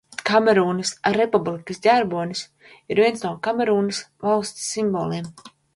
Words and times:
Kamerūnas 0.27 0.93
Republikas 1.17 1.83
ģerbonis 1.85 2.43
ir 2.95 3.05
viens 3.05 3.27
no 3.29 3.35
Kamerūnas 3.49 4.05
valsts 4.27 4.71
simboliem. 4.75 5.35